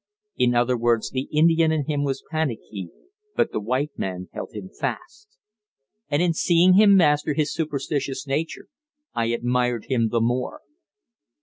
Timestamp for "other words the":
0.55-1.29